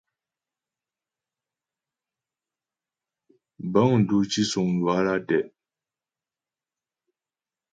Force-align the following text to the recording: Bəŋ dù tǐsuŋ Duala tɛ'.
Bəŋ 3.71 3.91
dù 4.07 4.17
tǐsuŋ 4.31 4.67
Duala 4.79 5.15
tɛ'. 5.27 5.45